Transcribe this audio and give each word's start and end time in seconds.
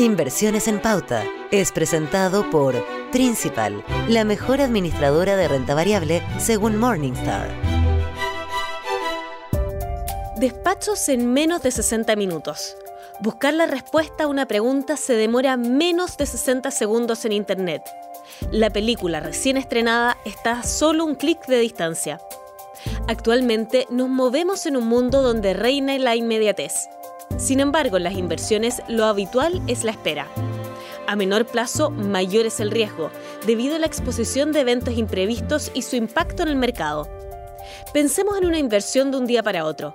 Inversiones 0.00 0.66
en 0.66 0.80
Pauta 0.80 1.24
es 1.50 1.72
presentado 1.72 2.48
por 2.48 2.74
Principal, 3.12 3.84
la 4.08 4.24
mejor 4.24 4.62
administradora 4.62 5.36
de 5.36 5.46
renta 5.46 5.74
variable 5.74 6.22
según 6.38 6.78
Morningstar. 6.78 7.50
Despachos 10.36 11.06
en 11.10 11.30
menos 11.34 11.62
de 11.62 11.70
60 11.70 12.16
minutos. 12.16 12.78
Buscar 13.20 13.52
la 13.52 13.66
respuesta 13.66 14.24
a 14.24 14.28
una 14.28 14.46
pregunta 14.46 14.96
se 14.96 15.16
demora 15.16 15.58
menos 15.58 16.16
de 16.16 16.24
60 16.24 16.70
segundos 16.70 17.26
en 17.26 17.32
Internet. 17.32 17.82
La 18.50 18.70
película 18.70 19.20
recién 19.20 19.58
estrenada 19.58 20.16
está 20.24 20.60
a 20.60 20.62
solo 20.62 21.04
un 21.04 21.14
clic 21.14 21.44
de 21.46 21.58
distancia. 21.58 22.22
Actualmente 23.06 23.86
nos 23.90 24.08
movemos 24.08 24.64
en 24.64 24.78
un 24.78 24.88
mundo 24.88 25.20
donde 25.20 25.52
reina 25.52 25.98
la 25.98 26.16
inmediatez. 26.16 26.88
Sin 27.38 27.60
embargo, 27.60 27.96
en 27.96 28.04
las 28.04 28.14
inversiones 28.14 28.82
lo 28.88 29.04
habitual 29.06 29.62
es 29.66 29.84
la 29.84 29.92
espera. 29.92 30.26
A 31.06 31.16
menor 31.16 31.46
plazo, 31.46 31.90
mayor 31.90 32.46
es 32.46 32.60
el 32.60 32.70
riesgo, 32.70 33.10
debido 33.46 33.76
a 33.76 33.78
la 33.78 33.86
exposición 33.86 34.52
de 34.52 34.60
eventos 34.60 34.96
imprevistos 34.96 35.70
y 35.74 35.82
su 35.82 35.96
impacto 35.96 36.42
en 36.42 36.48
el 36.48 36.56
mercado. 36.56 37.08
Pensemos 37.92 38.38
en 38.38 38.46
una 38.46 38.58
inversión 38.58 39.10
de 39.10 39.16
un 39.16 39.26
día 39.26 39.42
para 39.42 39.64
otro. 39.64 39.94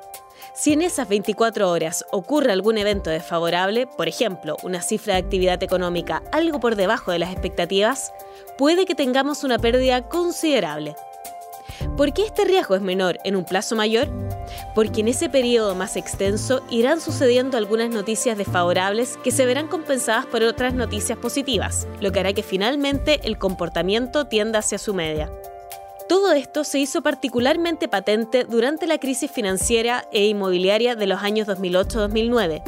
Si 0.54 0.74
en 0.74 0.82
esas 0.82 1.08
24 1.10 1.70
horas 1.70 2.06
ocurre 2.12 2.52
algún 2.52 2.78
evento 2.78 3.10
desfavorable, 3.10 3.88
por 3.88 4.08
ejemplo, 4.08 4.56
una 4.64 4.82
cifra 4.82 5.16
de 5.16 5.20
actividad 5.20 5.62
económica 5.64 6.24
algo 6.32 6.60
por 6.60 6.76
debajo 6.76 7.12
de 7.12 7.20
las 7.20 7.32
expectativas, 7.32 8.14
puede 8.58 8.86
que 8.86 8.96
tengamos 8.96 9.44
una 9.44 9.60
pérdida 9.60 10.08
considerable. 10.08 10.96
¿Por 11.98 12.14
qué 12.14 12.24
este 12.24 12.46
riesgo 12.46 12.76
es 12.76 12.82
menor 12.82 13.20
en 13.24 13.36
un 13.36 13.46
plazo 13.46 13.76
mayor? 13.76 14.10
Porque 14.76 15.02
en 15.02 15.08
ese 15.08 15.30
periodo 15.30 15.74
más 15.74 15.96
extenso 15.96 16.62
irán 16.70 17.00
sucediendo 17.00 17.58
algunas 17.58 17.90
noticias 17.90 18.38
desfavorables 18.38 19.18
que 19.24 19.32
se 19.32 19.46
verán 19.46 19.70
compensadas 19.70 20.26
por 20.26 20.44
otras 20.44 20.74
noticias 20.74 21.18
positivas, 21.18 21.88
lo 22.02 22.12
que 22.12 22.20
hará 22.20 22.34
que 22.34 22.44
finalmente 22.44 23.22
el 23.24 23.38
comportamiento 23.38 24.26
tienda 24.28 24.60
hacia 24.60 24.78
su 24.78 24.94
media. 24.94 25.32
Todo 26.10 26.34
esto 26.34 26.64
se 26.64 26.78
hizo 26.78 27.02
particularmente 27.02 27.88
patente 27.88 28.44
durante 28.44 28.86
la 28.86 29.00
crisis 29.00 29.32
financiera 29.32 30.08
e 30.12 30.28
inmobiliaria 30.28 30.96
de 30.96 31.08
los 31.08 31.24
años 31.24 31.48
2008-2009. 31.48 32.62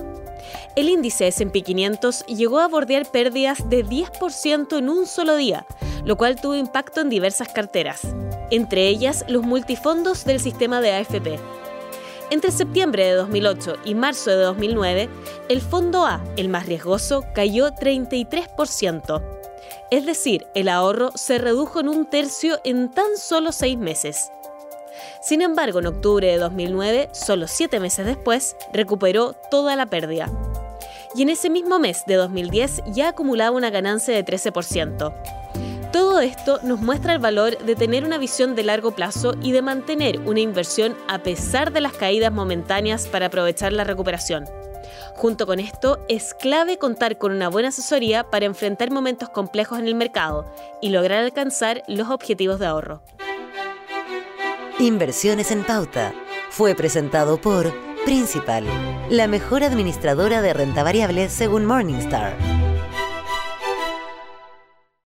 El 0.76 0.90
índice 0.90 1.28
S&P 1.28 1.62
500 1.62 2.26
llegó 2.26 2.60
a 2.60 2.68
bordear 2.68 3.06
pérdidas 3.12 3.70
de 3.70 3.86
10% 3.86 4.78
en 4.78 4.90
un 4.90 5.06
solo 5.06 5.36
día, 5.36 5.66
lo 6.06 6.16
cual 6.16 6.40
tuvo 6.40 6.56
impacto 6.56 7.02
en 7.02 7.10
diversas 7.10 7.50
carteras, 7.50 8.02
entre 8.50 8.88
ellas 8.88 9.26
los 9.28 9.44
multifondos 9.44 10.24
del 10.24 10.40
sistema 10.40 10.80
de 10.82 10.94
AFP. 10.94 11.57
Entre 12.30 12.52
septiembre 12.52 13.06
de 13.06 13.14
2008 13.14 13.76
y 13.86 13.96
marzo 13.96 14.32
de 14.32 14.44
2009, 14.44 15.08
el 15.48 15.62
fondo 15.62 16.06
A, 16.06 16.22
el 16.36 16.50
más 16.50 16.66
riesgoso, 16.66 17.24
cayó 17.34 17.70
33%. 17.70 19.24
Es 19.92 20.06
decir, 20.06 20.46
el 20.54 20.68
ahorro 20.68 21.12
se 21.16 21.38
redujo 21.38 21.80
en 21.80 21.88
un 21.88 22.06
tercio 22.06 22.60
en 22.66 22.92
tan 22.92 23.16
solo 23.16 23.54
seis 23.54 23.78
meses. 23.78 24.30
Sin 25.22 25.42
embargo, 25.42 25.80
en 25.80 25.88
octubre 25.88 26.28
de 26.28 26.38
2009, 26.38 27.10
solo 27.14 27.48
siete 27.48 27.80
meses 27.80 28.06
después, 28.06 28.58
recuperó 28.74 29.34
toda 29.50 29.78
la 29.78 29.86
pérdida. 29.86 30.30
Y 31.16 31.22
en 31.22 31.30
ese 31.30 31.50
mismo 31.50 31.80
mes 31.80 32.04
de 32.08 32.16
2010 32.16 32.84
ya 32.88 33.10
acumulaba 33.10 33.56
una 33.56 33.70
ganancia 33.70 34.14
de 34.14 34.26
13%. 34.26 35.14
Todo 35.92 36.20
esto 36.20 36.60
nos 36.64 36.82
muestra 36.82 37.14
el 37.14 37.20
valor 37.20 37.58
de 37.60 37.76
tener 37.76 38.04
una 38.04 38.18
visión 38.18 38.56
de 38.56 38.64
largo 38.64 38.92
plazo 38.92 39.36
y 39.42 39.54
de 39.54 39.62
mantener 39.62 40.20
una 40.20 40.42
inversión 40.42 40.98
a 41.08 41.20
pesar 41.20 41.72
de 41.72 41.80
las 41.80 41.94
caídas 41.94 42.32
momentáneas 42.32 43.08
para 43.08 43.28
aprovechar 43.28 43.72
la 43.72 43.86
recuperación. 43.86 44.46
Junto 45.16 45.46
con 45.48 45.60
esto, 45.60 46.00
es 46.10 46.34
clave 46.34 46.78
contar 46.78 47.18
con 47.18 47.32
una 47.32 47.48
buena 47.48 47.70
asesoría 47.70 48.30
para 48.30 48.46
enfrentar 48.46 48.92
momentos 48.92 49.30
complejos 49.30 49.80
en 49.80 49.88
el 49.88 49.96
mercado 49.96 50.46
y 50.82 50.90
lograr 50.90 51.24
alcanzar 51.24 51.84
los 51.88 52.10
objetivos 52.10 52.60
de 52.60 52.68
ahorro. 52.68 53.02
Inversiones 54.80 55.52
en 55.52 55.64
Pauta 55.64 56.14
fue 56.50 56.76
presentado 56.76 57.40
por 57.40 57.74
Principal, 58.06 58.64
la 59.10 59.28
mejor 59.28 59.64
administradora 59.64 60.42
de 60.42 60.54
renta 60.54 60.84
variable 60.84 61.30
según 61.30 61.66
Morningstar. 61.66 62.67